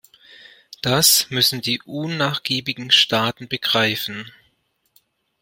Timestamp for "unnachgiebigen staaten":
1.83-3.47